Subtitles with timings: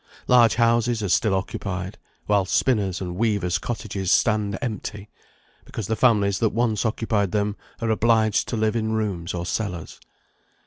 [0.27, 5.11] Large houses are still occupied, while spinners' and weavers' cottages stand empty,
[5.63, 9.99] because the families that once occupied them are obliged to live in rooms or cellars.